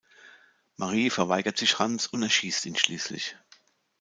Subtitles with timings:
[0.77, 3.35] Marie verweigert sich Hans und erschießt ihn schließlich.